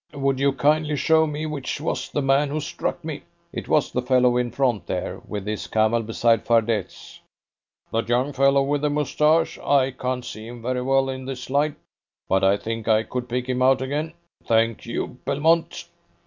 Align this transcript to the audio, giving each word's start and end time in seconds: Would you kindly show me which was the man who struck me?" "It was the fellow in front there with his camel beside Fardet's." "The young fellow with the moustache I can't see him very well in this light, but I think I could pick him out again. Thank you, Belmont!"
Would 0.15 0.39
you 0.39 0.51
kindly 0.53 0.95
show 0.95 1.27
me 1.27 1.45
which 1.45 1.79
was 1.79 2.09
the 2.09 2.23
man 2.23 2.49
who 2.49 2.59
struck 2.59 3.05
me?" 3.05 3.21
"It 3.53 3.67
was 3.67 3.91
the 3.91 4.01
fellow 4.01 4.35
in 4.35 4.49
front 4.49 4.87
there 4.87 5.21
with 5.27 5.45
his 5.45 5.67
camel 5.67 6.01
beside 6.01 6.43
Fardet's." 6.43 7.19
"The 7.91 8.01
young 8.01 8.33
fellow 8.33 8.63
with 8.63 8.81
the 8.81 8.89
moustache 8.89 9.59
I 9.59 9.91
can't 9.91 10.25
see 10.25 10.47
him 10.47 10.63
very 10.63 10.81
well 10.81 11.07
in 11.07 11.25
this 11.25 11.51
light, 11.51 11.75
but 12.27 12.43
I 12.43 12.57
think 12.57 12.87
I 12.87 13.03
could 13.03 13.29
pick 13.29 13.47
him 13.47 13.61
out 13.61 13.83
again. 13.83 14.13
Thank 14.43 14.87
you, 14.87 15.19
Belmont!" 15.23 15.87